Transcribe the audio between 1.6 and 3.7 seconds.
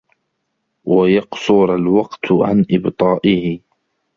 الْوَقْتُ عَنْ إبْطَائِهِ